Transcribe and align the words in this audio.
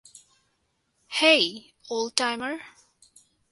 হেই, 1.11 1.43
old-timer. 1.89 2.55